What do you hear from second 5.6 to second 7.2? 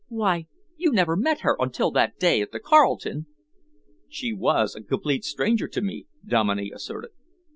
to me," Dominey asserted.